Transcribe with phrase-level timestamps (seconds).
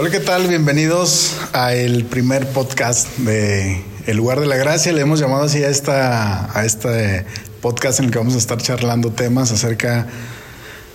[0.00, 0.48] Hola, ¿qué tal?
[0.48, 4.94] Bienvenidos a el primer podcast de El lugar de la gracia.
[4.94, 7.26] Le hemos llamado así a esta a este
[7.60, 10.06] podcast en el que vamos a estar charlando temas acerca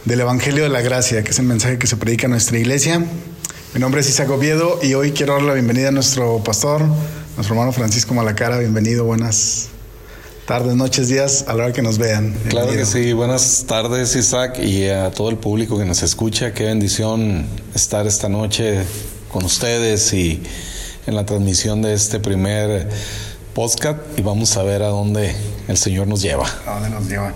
[0.06, 2.98] del Evangelio de la Gracia, que es el mensaje que se predica en nuestra iglesia.
[3.76, 7.54] Mi nombre es Isaac Oviedo y hoy quiero dar la bienvenida a nuestro pastor, nuestro
[7.54, 8.58] hermano Francisco Malacara.
[8.58, 9.70] Bienvenido, buenas
[10.46, 12.36] tardes, noches, días, a la hora que nos vean.
[12.50, 16.54] Claro que sí, buenas tardes Isaac y a todo el público que nos escucha.
[16.54, 18.84] Qué bendición estar esta noche
[19.32, 20.44] con ustedes y
[21.08, 22.88] en la transmisión de este primer
[23.56, 25.36] podcast y vamos a ver a dónde
[25.68, 26.48] el Señor nos lleva.
[26.68, 27.34] ¿A dónde nos lleva?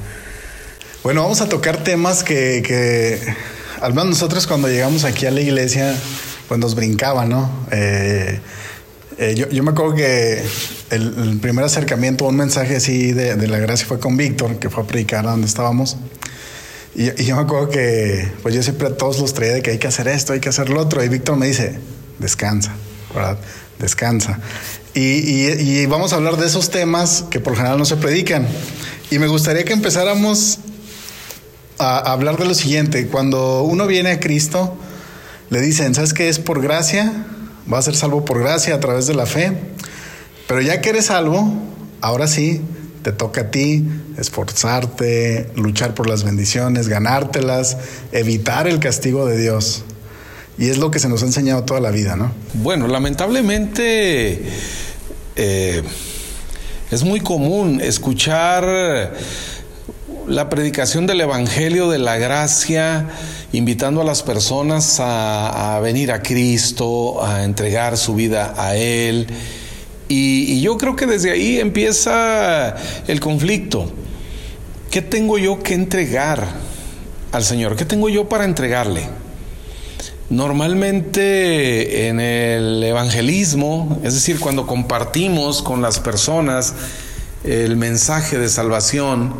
[1.03, 3.19] Bueno, vamos a tocar temas que, que
[3.81, 5.95] al menos nosotros cuando llegamos aquí a la iglesia,
[6.47, 7.49] pues nos brincaba, ¿no?
[7.71, 8.39] Eh,
[9.21, 10.41] eh, yo, yo, me acuerdo que
[10.91, 14.87] el, primer acercamiento, un mensaje así de, la gracia fue con Víctor, que fue a
[14.87, 15.97] predicar a donde estábamos.
[16.95, 19.77] Y, yo me acuerdo que, pues yo siempre a todos los traía de que hay
[19.77, 21.03] que hacer esto, hay que hacer lo otro.
[21.03, 21.79] Y Víctor me dice,
[22.17, 22.71] descansa,
[23.13, 23.37] ¿verdad?
[23.77, 24.39] Descansa.
[24.93, 28.47] Y, vamos a hablar de esos temas que por general no se predican.
[29.11, 30.59] Y me gustaría que empezáramos
[31.77, 33.07] a, a hablar de lo siguiente.
[33.07, 34.77] Cuando uno viene a Cristo,
[35.49, 37.25] le dicen, ¿sabes qué es por gracia?
[37.71, 39.53] Va a ser salvo por gracia a través de la fe.
[40.47, 41.53] Pero ya que eres salvo,
[42.01, 42.61] ahora sí,
[43.03, 43.85] te toca a ti
[44.17, 47.77] esforzarte, luchar por las bendiciones, ganártelas,
[48.11, 49.83] evitar el castigo de Dios.
[50.57, 52.31] Y es lo que se nos ha enseñado toda la vida, ¿no?
[52.55, 54.43] Bueno, lamentablemente
[55.37, 55.83] eh,
[56.91, 59.13] es muy común escuchar
[60.27, 63.07] la predicación del Evangelio de la Gracia,
[63.51, 69.27] invitando a las personas a, venir a Cristo, a entregar su vida a Él.
[70.07, 72.75] Y, yo creo que desde ahí empieza
[73.07, 73.91] el conflicto.
[74.91, 76.47] ¿Qué tengo yo que entregar
[77.31, 77.75] al Señor?
[77.75, 79.07] ¿Qué tengo yo para entregarle?
[80.29, 86.73] Normalmente en el evangelismo, es decir, cuando compartimos con las personas
[87.43, 89.33] el mensaje de salvación,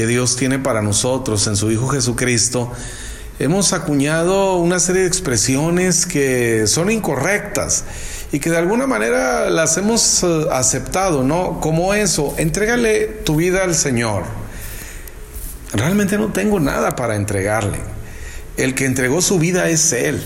[0.00, 2.72] que Dios tiene para nosotros en su Hijo Jesucristo,
[3.38, 7.84] hemos acuñado una serie de expresiones que son incorrectas
[8.32, 11.60] y que de alguna manera las hemos aceptado, ¿no?
[11.60, 14.22] Como eso, entrégale tu vida al Señor.
[15.74, 17.76] Realmente no tengo nada para entregarle.
[18.56, 20.24] El que entregó su vida es Él.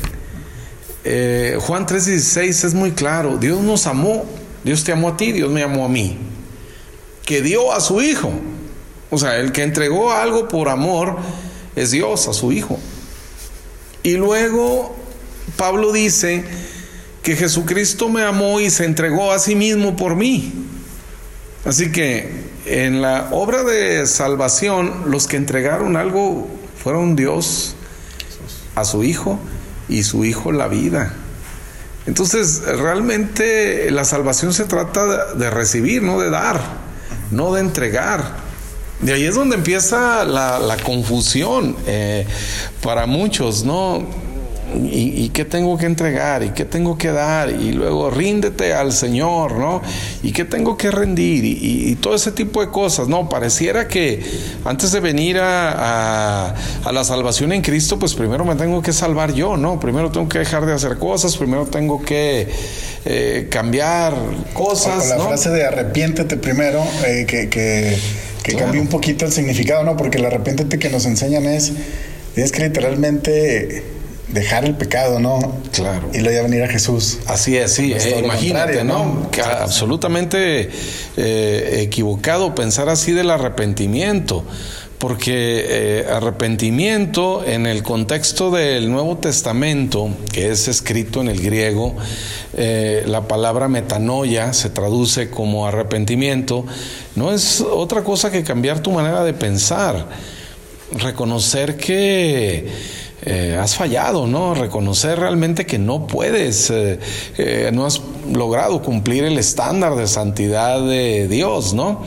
[1.03, 4.25] Eh, Juan 3:16 es muy claro, Dios nos amó,
[4.63, 6.17] Dios te amó a ti, Dios me amó a mí,
[7.27, 8.31] que dio a su Hijo
[9.15, 11.17] o sea, el que entregó algo por amor
[11.77, 12.79] es Dios a su Hijo.
[14.03, 14.95] Y luego
[15.57, 16.45] Pablo dice
[17.23, 20.53] que Jesucristo me amó y se entregó a sí mismo por mí.
[21.65, 26.47] Así que en la obra de salvación, los que entregaron algo
[26.83, 27.77] fueron Dios
[28.75, 29.39] a su Hijo
[29.89, 31.15] y su Hijo la vida.
[32.07, 36.61] Entonces, realmente la salvación se trata de recibir, no de dar,
[37.31, 38.44] no de entregar.
[39.01, 42.27] De ahí es donde empieza la, la confusión eh,
[42.83, 44.03] para muchos, ¿no?
[44.75, 46.43] ¿Y, ¿Y, qué tengo que entregar?
[46.43, 47.51] ¿Y qué tengo que dar?
[47.51, 49.83] Y luego ríndete al Señor, ¿no?
[50.23, 51.45] ¿Y qué tengo que rendir?
[51.45, 53.29] Y, y todo ese tipo de cosas, ¿no?
[53.29, 54.25] Pareciera que
[54.65, 56.55] antes de venir a, a,
[56.85, 59.79] a, la salvación en Cristo, pues primero me tengo que salvar yo, ¿no?
[59.79, 62.49] Primero tengo que dejar de hacer cosas, primero tengo que
[63.05, 64.15] eh, cambiar
[64.55, 65.05] cosas.
[65.05, 65.29] O, la ¿no?
[65.29, 67.49] frase de arrepiéntete primero, eh, que...
[67.49, 67.97] que
[68.45, 68.67] que claro.
[68.67, 69.97] cambie un poquito el significado, ¿no?
[69.97, 71.73] Porque el arrepiéntete que nos enseñan es,
[72.35, 73.83] tienes que literalmente
[74.29, 75.57] dejar el pecado, ¿no?
[75.73, 76.11] Claro.
[76.13, 77.21] Y luego ya venir a Jesús.
[77.27, 77.95] Así es, sí.
[77.95, 79.07] Eh, imagínate, ¿no?
[79.07, 79.31] ¿no?
[79.31, 80.69] Que absolutamente
[81.17, 84.45] eh, equivocado pensar así del arrepentimiento.
[85.05, 91.95] Porque eh, arrepentimiento en el contexto del Nuevo Testamento, que es escrito en el griego,
[92.55, 96.65] eh, la palabra metanoia se traduce como arrepentimiento,
[97.17, 100.09] no es otra cosa que cambiar tu manera de pensar,
[100.93, 102.67] reconocer que
[103.27, 104.55] eh, has fallado, ¿no?
[104.55, 106.73] Reconocer realmente que no puedes,
[107.75, 108.01] no has
[108.33, 112.01] logrado cumplir el estándar de santidad de Dios, ¿no?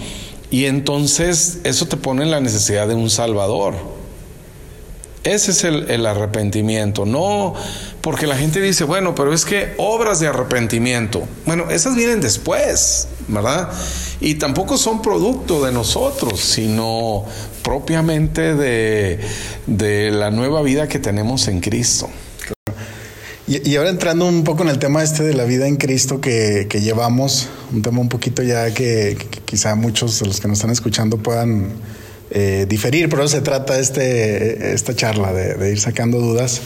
[0.49, 3.75] Y entonces eso te pone en la necesidad de un Salvador.
[5.23, 7.53] Ese es el, arrepentimiento, no
[7.99, 13.09] porque la gente dice, bueno, pero es que obras de arrepentimiento, bueno, esas vienen después,
[13.27, 13.69] ¿verdad?
[14.21, 17.25] Y tampoco son producto de nosotros, sino
[17.61, 19.19] propiamente de,
[19.65, 22.07] de la nueva vida que tenemos en Cristo.
[23.47, 26.67] Y, ahora entrando un poco en el tema este de la vida en Cristo que,
[26.69, 30.71] que llevamos, un tema un poquito ya que, quizá muchos de los que nos están
[30.71, 31.69] escuchando puedan
[32.29, 36.59] eh, diferir, pero se trata este, esta charla de, ir sacando dudas.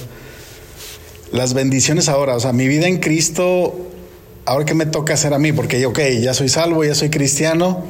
[1.31, 3.91] las bendiciones ahora, o sea, mi vida en Cristo,
[4.45, 7.85] ahora que me toca hacer a mí, porque ok, ya soy salvo, ya soy cristiano,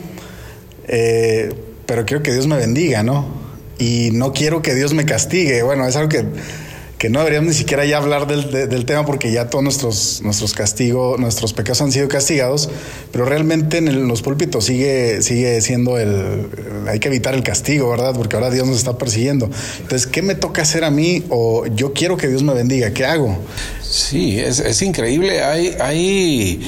[0.90, 1.54] eh,
[1.86, 3.26] pero quiero que Dios me bendiga, ¿no?
[3.80, 5.64] Y no quiero que Dios me castigue.
[5.64, 6.26] Bueno, es algo que
[7.02, 11.20] que no deberíamos ni siquiera ya hablar del, tema porque ya todos nuestros, nuestros castigos,
[11.20, 12.70] nuestros pecados han sido castigados,
[13.12, 16.46] pero realmente en, los púlpitos sigue, sigue siendo el,
[16.88, 18.14] hay que evitar el castigo, ¿verdad?
[18.14, 19.50] Porque ahora Dios nos está persiguiendo.
[19.82, 21.24] Entonces, ¿qué me toca hacer a mí?
[21.30, 23.36] O yo quiero que Dios me bendiga, ¿qué hago?
[23.82, 25.42] Sí, es, es increíble.
[25.42, 26.62] Hay, hay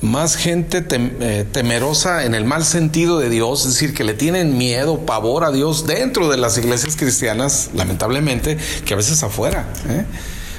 [0.00, 4.56] más gente eh, temerosa en el mal sentido de Dios, es decir, que le tienen
[4.56, 9.66] miedo, pavor a Dios dentro de las iglesias cristianas, lamentablemente, que a veces afuera.
[9.88, 10.04] ¿eh?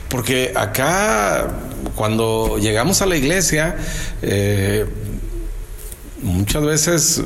[0.09, 1.47] Porque acá,
[1.95, 3.77] cuando llegamos a la iglesia,
[4.21, 4.85] eh,
[6.21, 7.21] muchas veces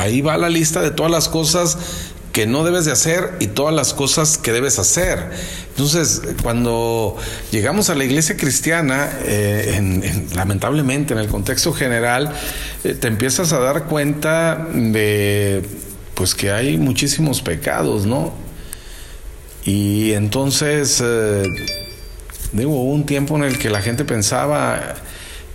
[0.00, 1.78] ahí va la lista de todas las cosas
[2.34, 5.30] que no debes de hacer y todas las cosas que debes hacer.
[5.70, 7.16] Entonces, cuando
[7.52, 12.34] llegamos a la iglesia cristiana, eh, lamentablemente en el contexto general,
[12.82, 15.62] eh, te empiezas a dar cuenta de
[16.14, 18.32] pues que hay muchísimos pecados, ¿no?
[19.64, 21.44] Y entonces, eh,
[22.50, 24.96] digo, hubo un tiempo en el que la gente pensaba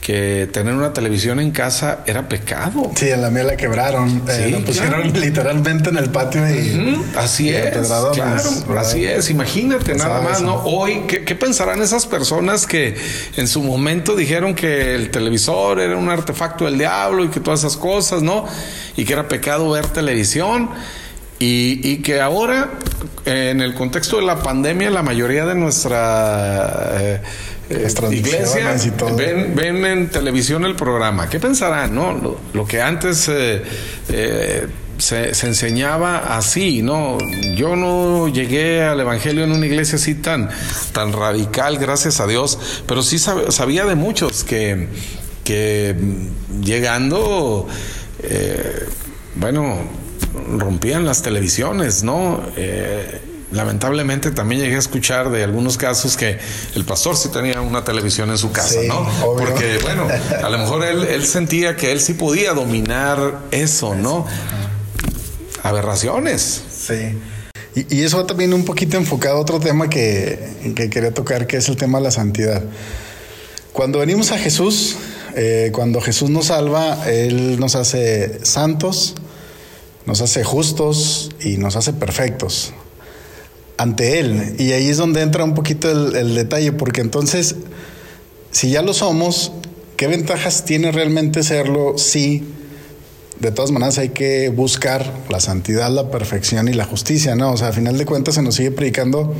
[0.01, 2.91] que tener una televisión en casa era pecado.
[2.95, 4.23] Sí, en la mía la quebraron.
[4.29, 6.99] Eh, la pusieron literalmente en el patio y.
[7.15, 7.77] Así es.
[8.13, 9.29] Claro, así es.
[9.29, 10.55] Imagínate nada más, ¿no?
[10.63, 12.95] Hoy, ¿qué, pensarán esas personas que
[13.35, 17.59] en su momento dijeron que el televisor era un artefacto del diablo y que todas
[17.61, 18.45] esas cosas, ¿no?
[18.95, 20.69] Y que era pecado ver televisión.
[21.41, 22.71] Y, que ahora,
[23.23, 27.21] en el contexto de la pandemia, la mayoría de nuestra eh,
[27.69, 28.75] eh, iglesia
[29.15, 31.29] ven, ven, en televisión el programa.
[31.29, 31.93] ¿Qué pensarán?
[31.93, 32.37] No?
[32.53, 33.61] Lo, que antes eh,
[34.09, 34.67] eh,
[34.97, 37.19] se, enseñaba así, ¿no?
[37.55, 40.49] Yo no llegué al Evangelio en una iglesia así tan,
[40.93, 42.57] tan radical, gracias a Dios,
[42.87, 44.87] pero sí sabía de muchos que,
[45.43, 45.95] que
[46.63, 47.67] llegando,
[49.35, 49.77] bueno,
[50.57, 52.41] rompían las televisiones, ¿no?
[53.51, 56.37] Lamentablemente también llegué a escuchar de algunos casos que
[56.75, 59.07] el pastor sí tenía una televisión en su casa, ¿no?
[59.37, 60.07] Porque, bueno,
[60.43, 64.25] a lo mejor él, sentía que él sí podía dominar eso, ¿no?
[65.63, 66.61] Aberraciones.
[66.71, 67.17] Sí.
[67.75, 71.69] Y, eso va también un poquito enfocado a otro tema que, quería tocar, que es
[71.69, 72.63] el tema de la santidad.
[73.73, 74.95] Cuando venimos a Jesús,
[75.35, 79.15] eh, cuando Jesús nos salva, Él nos hace santos,
[80.05, 82.73] nos hace justos y nos hace perfectos
[83.79, 84.55] ante Él.
[84.59, 87.55] Y ahí es donde entra un poquito el, detalle, porque entonces,
[88.51, 89.53] si ya lo somos,
[89.95, 92.43] ¿qué ventajas tiene realmente serlo si
[93.39, 97.53] de todas maneras hay que buscar la santidad, la perfección y la justicia, ¿no?
[97.53, 99.33] O sea, a final de cuentas se nos sigue predicando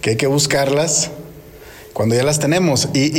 [0.00, 1.10] que hay que buscarlas
[1.92, 2.88] cuando ya las tenemos.
[2.94, 3.10] Y,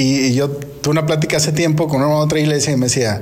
[0.00, 3.20] y, yo tuve una plática hace tiempo con una otra iglesia y me decía,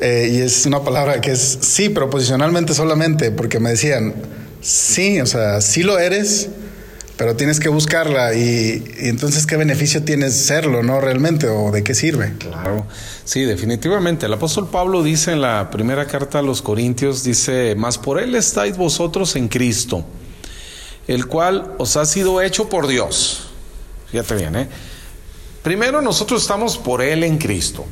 [0.00, 4.14] eh, y es una palabra que es sí, proposicionalmente solamente, porque me decían,
[4.64, 6.48] Sí, o sea, sí lo eres,
[7.18, 11.02] pero tienes que buscarla y, entonces qué beneficio tienes serlo, ¿no?
[11.02, 12.32] Realmente, o de qué sirve.
[12.38, 12.86] Claro,
[13.26, 14.24] sí, definitivamente.
[14.24, 18.34] El apóstol Pablo dice en la primera carta a los Corintios, dice, mas por él
[18.34, 20.06] estáis vosotros en Cristo,
[21.08, 23.50] el cual os ha sido hecho por Dios.
[24.10, 24.68] Fíjate bien, ¿eh?
[25.62, 27.84] Primero nosotros estamos por él en Cristo,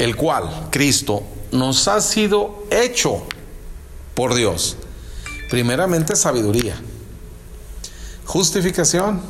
[0.00, 3.22] el cual, Cristo, nos ha sido hecho
[4.14, 4.76] por Dios.
[5.48, 6.76] Primeramente sabiduría,
[8.26, 9.20] justificación,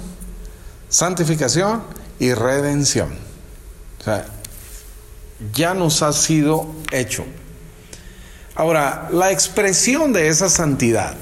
[0.88, 1.82] santificación
[2.18, 3.10] y redención.
[4.00, 4.26] O sea,
[5.52, 7.24] ya nos ha sido hecho.
[8.54, 11.14] Ahora, la expresión de esa santidad.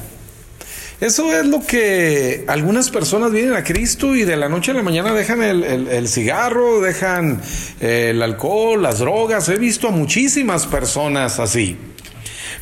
[0.98, 4.82] Eso es lo que algunas personas vienen a Cristo y de la noche a la
[4.82, 7.42] mañana dejan el, cigarro, dejan
[7.82, 9.46] eh, el alcohol, las drogas.
[9.50, 11.76] He visto a muchísimas personas así.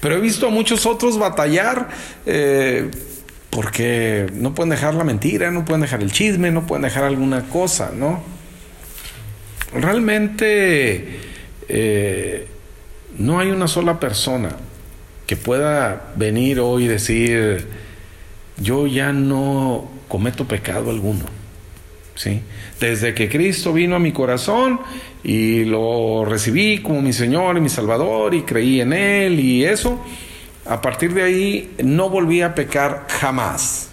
[0.01, 1.89] Pero he visto a muchos otros batallar
[2.27, 2.91] eh,
[3.51, 7.49] porque no pueden dejar la mentira, no pueden dejar el chisme, no pueden dejar alguna
[7.49, 8.23] cosa, ¿no?
[9.73, 11.21] Realmente
[11.69, 12.49] eh,
[13.19, 14.51] no hay una sola persona
[15.27, 17.67] que pueda venir hoy y decir,
[18.59, 21.25] yo ya no cometo pecado alguno.
[22.15, 22.43] ¿Sí?
[22.79, 24.81] Desde que Cristo vino a mi corazón
[25.23, 30.01] y lo recibí como mi Señor y mi Salvador y creí en Él y eso,
[30.67, 33.89] a partir de ahí no volví a pecar jamás.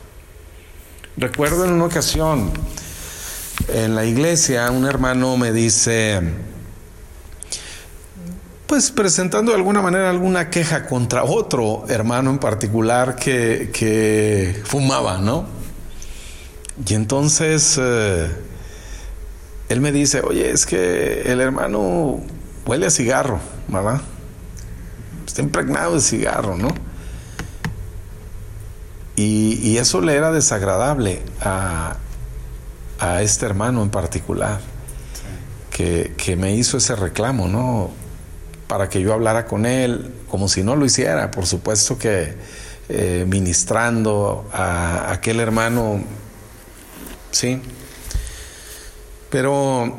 [1.18, 2.52] Recuerdo en una ocasión
[3.68, 6.22] en la iglesia un hermano me dice,
[8.68, 15.18] pues presentando de alguna manera alguna queja contra otro hermano en particular que, que fumaba,
[15.18, 15.61] ¿no?
[16.86, 18.30] Y entonces eh,
[19.70, 22.22] él me dice, oye, es que el hermano
[22.66, 24.02] huele a cigarro, ¿verdad?
[25.26, 26.70] Está impregnado de cigarro, ¿no?
[29.16, 31.98] Y, eso le era desagradable a,
[33.22, 34.60] este hermano en particular,
[35.70, 37.92] que, que, me hizo ese reclamo, ¿no?
[38.68, 42.36] Para que yo hablara con él, como si no lo hiciera, por supuesto que
[42.94, 46.02] eh, ministrando a aquel hermano,
[47.32, 47.62] ¿sí?
[49.30, 49.98] Pero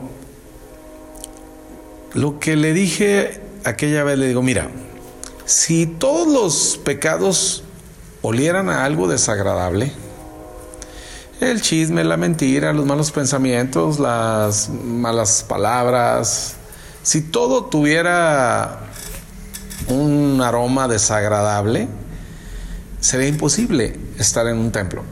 [2.14, 4.68] lo que le dije aquella vez, le digo, mira,
[5.44, 7.64] si todos los pecados
[8.20, 9.92] olieran a algo desagradable,
[11.40, 16.54] el chisme, la mentira, los malos pensamientos, las malas palabras,
[17.02, 18.78] si todo tuviera
[19.88, 21.88] un aroma desagradable,
[23.00, 25.02] sería imposible estar en un templo.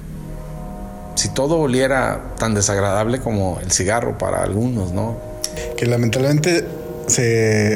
[1.20, 5.18] Si todo oliera tan desagradable como el cigarro para algunos, ¿no?
[5.76, 6.64] Que lamentablemente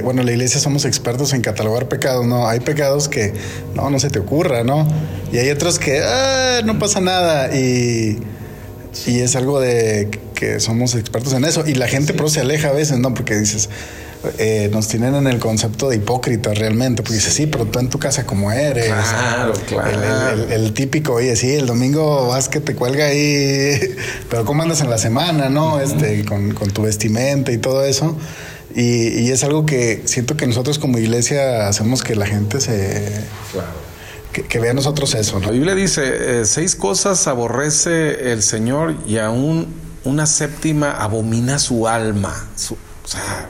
[0.02, 2.48] bueno, la iglesia somos expertos en catalogar pecados, ¿no?
[2.48, 3.34] Hay pecados que
[3.74, 4.86] no, no se te ocurra, ¿no?
[5.30, 8.18] Y hay otros que ah, no pasa nada y,
[9.06, 11.66] y es algo de que somos expertos en eso.
[11.66, 13.12] Y la gente pero se aleja a veces, ¿no?
[13.12, 13.68] Porque dices,
[14.38, 17.90] eh, nos tienen en el concepto de hipócrita realmente, porque dices, sí, pero tú en
[17.90, 18.86] tu casa como eres.
[18.86, 20.46] Claro, claro.
[20.50, 23.78] El, típico, oye, sí, el domingo vas que te cuelga ahí,
[24.30, 25.80] pero ¿cómo andas en la semana, no?
[25.80, 28.16] Este, con, con tu vestimenta y todo eso.
[28.74, 33.24] Y, es algo que siento que nosotros como iglesia hacemos que la gente se...
[34.32, 35.38] Que, vea a nosotros eso.
[35.38, 41.86] La Biblia dice, eh, seis cosas aborrece el Señor y aún una séptima abomina su
[41.86, 42.48] alma.
[43.04, 43.48] o sea,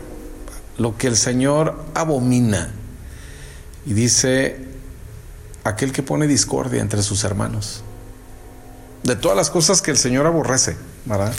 [0.78, 2.70] lo que el Señor abomina.
[3.86, 4.64] Y dice,
[5.64, 7.82] aquel que pone discordia entre sus hermanos.
[9.02, 11.34] De todas las cosas que el Señor aborrece, ¿verdad?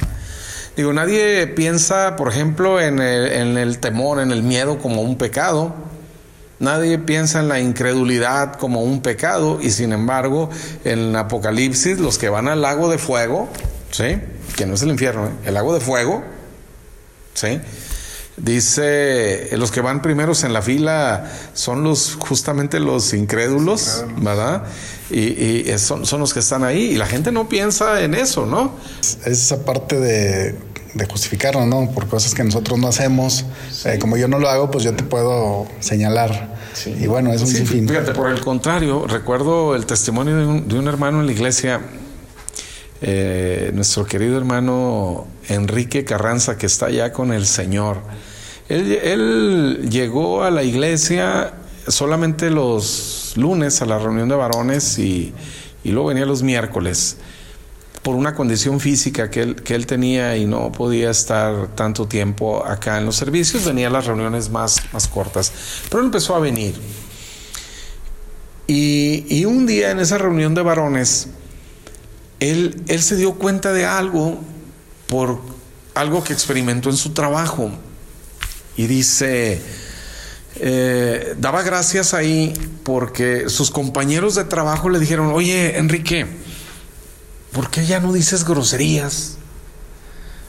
[0.75, 5.73] Digo, nadie piensa, por ejemplo, en el, temor, en el miedo como un pecado.
[6.59, 10.49] Nadie piensa en la incredulidad como un pecado y sin embargo
[10.83, 13.49] en Apocalipsis los que van al lago de fuego,
[13.91, 14.21] ¿sí?
[14.55, 15.31] Que no es el infierno, ¿eh?
[15.45, 16.23] el lago de fuego,
[17.33, 17.59] ¿sí?
[18.37, 24.63] Dice, los que van primeros en la fila son los justamente los incrédulos, ¿verdad?
[25.09, 28.73] Y, son, son, los que están ahí y la gente no piensa en eso, ¿no?
[28.99, 30.55] Es esa parte de,
[30.95, 31.91] de justificarnos, ¿no?
[31.91, 33.45] Por cosas que nosotros no hacemos.
[33.85, 36.55] Eh, como yo no lo hago, pues yo te puedo señalar.
[36.85, 37.87] Y bueno, es un sinfín.
[37.87, 41.81] Fíjate, por el contrario, recuerdo el testimonio de un, de un hermano en la iglesia,
[43.01, 47.97] eh, nuestro querido hermano Enrique Carranza, que está allá con el Señor.
[48.69, 51.53] Él, llegó a la iglesia
[51.87, 55.33] solamente los lunes a la reunión de varones y,
[55.83, 57.17] luego venía los miércoles
[58.01, 63.05] por una condición física que él, tenía y no podía estar tanto tiempo acá en
[63.05, 65.51] los servicios, venía a las reuniones más, más cortas.
[65.89, 66.75] Pero él empezó a venir.
[68.67, 71.27] Y, un día en esa reunión de varones,
[72.39, 74.39] él, él se dio cuenta de algo
[75.07, 75.39] por
[75.93, 77.71] algo que experimentó en su trabajo.
[78.77, 79.61] Y dice,
[80.57, 86.27] eh, daba gracias ahí porque sus compañeros de trabajo le dijeron, oye, Enrique,
[87.51, 89.37] ¿por qué ya no dices groserías?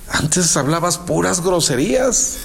[0.08, 2.36] Antes hablabas puras groserías.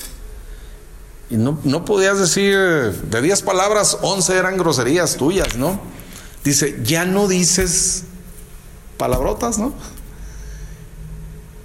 [1.30, 5.80] Y no, no podías decir, de 10 palabras, 11 eran groserías tuyas, ¿no?
[6.44, 8.04] Dice, ya no dices
[9.02, 9.74] palabrotas, ¿no?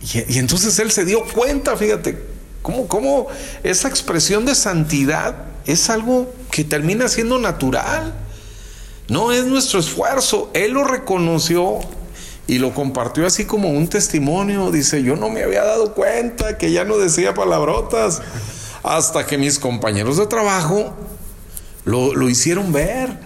[0.01, 2.19] Y, entonces él se dio cuenta, fíjate,
[2.63, 3.27] cómo, cómo
[3.63, 8.15] esa expresión de santidad es algo que termina siendo natural.
[9.09, 10.51] No es nuestro esfuerzo.
[10.55, 11.81] Él lo reconoció
[12.47, 14.71] y lo compartió así como un testimonio.
[14.71, 18.23] Dice, yo no me había dado cuenta que ya no decía palabrotas
[18.83, 20.95] hasta que mis compañeros de trabajo
[21.85, 23.26] lo, hicieron ver.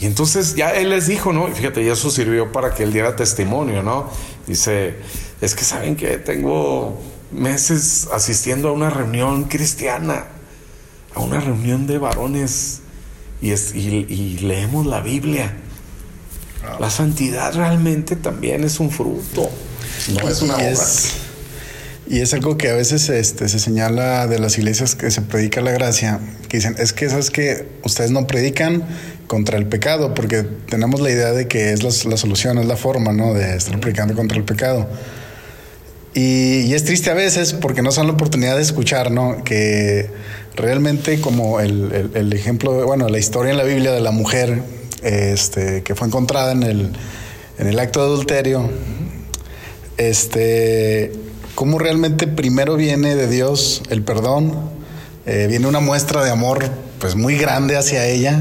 [0.00, 1.46] Y entonces ya él les dijo, ¿no?
[1.48, 4.10] fíjate, y eso sirvió para que él diera testimonio, ¿no?
[4.46, 4.96] Dice,
[5.40, 10.26] es que saben que tengo meses asistiendo a una reunión cristiana
[11.14, 12.80] a una reunión de varones
[13.40, 15.54] y, y, leemos la Biblia.
[16.80, 19.50] La santidad realmente también es un fruto,
[20.14, 20.72] no es una obra.
[22.08, 25.60] y es algo que a veces este, se señala de las iglesias que se predica
[25.60, 28.88] la gracia, que dicen, es que esas que ustedes no predican
[29.34, 32.76] contra el pecado, porque tenemos la idea de que es la, la solución, es la
[32.76, 33.34] forma, ¿no?
[33.34, 34.86] De estar predicando contra el pecado.
[36.14, 39.42] Y, es triste a veces porque no son la oportunidad de escuchar, ¿no?
[39.42, 40.08] Que
[40.54, 44.62] realmente como el, el, ejemplo, bueno, la historia en la Biblia de la mujer
[45.02, 46.92] este, que fue encontrada en el,
[47.58, 48.70] en el acto de adulterio,
[49.96, 51.10] este,
[51.56, 54.70] cómo realmente primero viene de Dios el perdón,
[55.26, 58.38] eh, viene una muestra de amor pues muy grande hacia ella.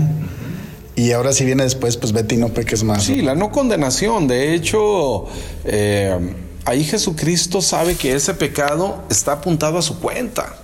[0.95, 3.03] Y ahora si viene después, pues vete y no peques más.
[3.03, 4.27] Sí, la no condenación.
[4.27, 5.25] De hecho,
[5.65, 6.35] eh,
[6.65, 10.55] ahí Jesucristo sabe que ese pecado está apuntado a su cuenta.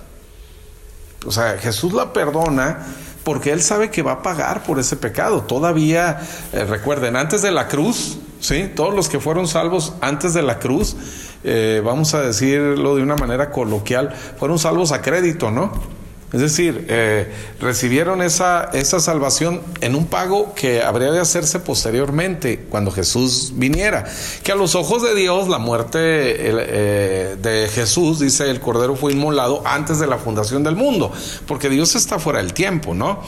[1.26, 2.86] O sea, Jesús la perdona
[3.24, 5.42] porque Él sabe que va a pagar por ese pecado.
[5.42, 6.20] Todavía,
[6.52, 8.70] eh, recuerden, antes de la cruz, ¿sí?
[8.74, 10.96] Todos los que fueron salvos antes de la cruz,
[11.44, 15.99] eh, vamos a decirlo de una manera coloquial, fueron salvos a crédito, ¿no?
[16.32, 17.26] Es decir, eh,
[17.60, 24.04] recibieron esa, esa salvación en un pago que habría de hacerse posteriormente, cuando Jesús viniera.
[24.44, 29.12] Que a los ojos de Dios, la muerte eh, de Jesús, dice el Cordero, fue
[29.12, 31.12] inmolado antes de la fundación del mundo,
[31.46, 33.22] porque Dios está fuera del tiempo, ¿no?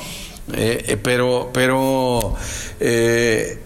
[0.52, 2.36] Eh, pero, pero
[2.78, 3.58] en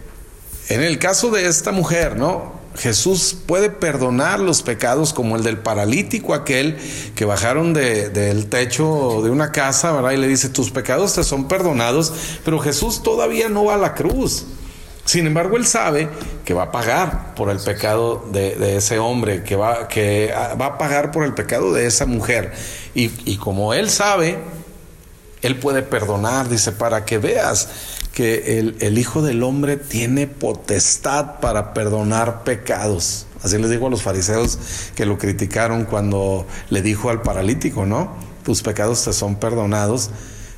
[0.83, 2.56] el caso de esta mujer, ¿no?
[2.77, 6.77] Jesús puede perdonar los pecados como el del paralítico aquel
[7.15, 10.13] que bajaron del techo de una casa, ¿verdad?
[10.13, 12.13] Y le dice, tus pecados te son perdonados,
[12.45, 14.47] pero Jesús todavía no va a la cruz.
[15.05, 16.09] Sin embargo, él sabe
[16.45, 20.79] que va a pagar por el pecado de, ese hombre, que, va, que va a
[20.79, 22.53] pagar por el pecado de esa mujer.
[22.95, 24.37] Y, y como él sabe,
[25.43, 27.69] él puede perdonar, dice, para que veas
[28.17, 33.27] que el, Hijo del Hombre tiene potestad para perdonar pecados.
[33.43, 34.59] Así les dijo a los fariseos
[34.95, 38.17] que lo criticaron cuando le dijo al paralítico, ¿no?
[38.43, 40.09] Tus pecados te son perdonados.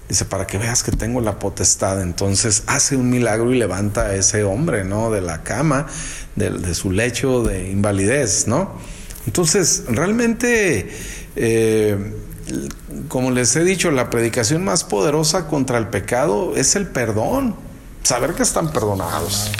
[0.08, 2.00] Dice, para que veas que tengo la potestad.
[2.00, 5.10] Entonces hace un milagro y levanta a ese hombre, ¿no?
[5.10, 5.88] De la cama,
[6.36, 8.70] de, su lecho de invalidez, ¿no?
[9.26, 10.88] Entonces, realmente...
[11.34, 12.12] Eh,
[13.08, 17.54] como les he dicho, la predicación más poderosa contra el pecado es el perdón,
[18.02, 19.50] saber que están perdonados.